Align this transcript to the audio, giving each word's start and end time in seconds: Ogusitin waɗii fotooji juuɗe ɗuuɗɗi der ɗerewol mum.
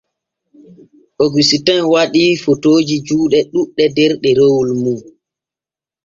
Ogusitin 1.23 1.81
waɗii 1.93 2.39
fotooji 2.43 2.95
juuɗe 3.07 3.39
ɗuuɗɗi 3.51 3.85
der 3.95 4.11
ɗerewol 4.21 4.69
mum. 4.81 4.99